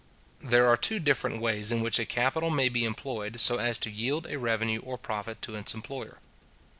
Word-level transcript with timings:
There 0.41 0.67
are 0.67 0.77
two 0.77 0.97
different 0.97 1.39
ways 1.41 1.71
in 1.71 1.81
which 1.83 1.99
a 1.99 2.07
capital 2.07 2.49
may 2.49 2.69
be 2.69 2.85
employed 2.85 3.39
so 3.39 3.59
as 3.59 3.77
to 3.77 3.91
yield 3.91 4.25
a 4.31 4.39
revenue 4.39 4.81
or 4.81 4.97
profit 4.97 5.43
to 5.43 5.53
its 5.55 5.75
employer. 5.75 6.17